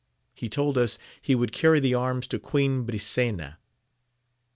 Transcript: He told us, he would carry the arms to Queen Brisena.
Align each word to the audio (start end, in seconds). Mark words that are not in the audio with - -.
He 0.33 0.49
told 0.49 0.79
us, 0.79 0.97
he 1.21 1.35
would 1.35 1.51
carry 1.51 1.79
the 1.79 1.93
arms 1.93 2.27
to 2.29 2.39
Queen 2.39 2.85
Brisena. 2.87 3.57